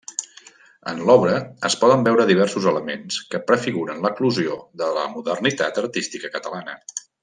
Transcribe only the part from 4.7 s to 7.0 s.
de la modernitat artística catalana.